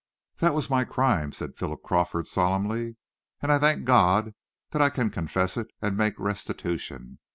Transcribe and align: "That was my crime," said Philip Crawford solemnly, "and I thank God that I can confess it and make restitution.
"That 0.39 0.55
was 0.55 0.67
my 0.67 0.83
crime," 0.83 1.31
said 1.31 1.55
Philip 1.55 1.83
Crawford 1.83 2.27
solemnly, 2.27 2.95
"and 3.39 3.51
I 3.51 3.59
thank 3.59 3.85
God 3.85 4.33
that 4.71 4.81
I 4.81 4.89
can 4.89 5.11
confess 5.11 5.57
it 5.57 5.67
and 5.79 5.95
make 5.95 6.17
restitution. 6.19 7.19